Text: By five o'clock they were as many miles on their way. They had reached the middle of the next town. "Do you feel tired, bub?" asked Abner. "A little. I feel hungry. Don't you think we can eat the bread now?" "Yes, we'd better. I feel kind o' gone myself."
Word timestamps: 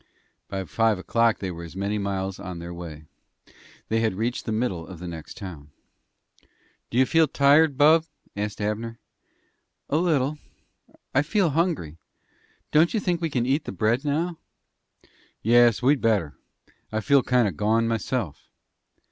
By 0.47 0.63
five 0.65 0.97
o'clock 0.97 1.37
they 1.37 1.51
were 1.51 1.63
as 1.63 1.75
many 1.75 1.99
miles 1.99 2.39
on 2.39 2.57
their 2.57 2.73
way. 2.73 3.05
They 3.87 3.99
had 3.99 4.15
reached 4.15 4.45
the 4.47 4.51
middle 4.51 4.87
of 4.87 4.97
the 4.97 5.07
next 5.07 5.37
town. 5.37 5.69
"Do 6.89 6.97
you 6.97 7.05
feel 7.05 7.27
tired, 7.27 7.77
bub?" 7.77 8.05
asked 8.35 8.59
Abner. 8.61 8.97
"A 9.91 9.97
little. 9.97 10.39
I 11.13 11.21
feel 11.21 11.51
hungry. 11.51 11.99
Don't 12.71 12.95
you 12.95 12.99
think 12.99 13.21
we 13.21 13.29
can 13.29 13.45
eat 13.45 13.65
the 13.65 13.71
bread 13.71 14.03
now?" 14.03 14.39
"Yes, 15.43 15.83
we'd 15.83 16.01
better. 16.01 16.33
I 16.91 16.99
feel 16.99 17.21
kind 17.21 17.47
o' 17.47 17.51
gone 17.51 17.87
myself." 17.87 18.49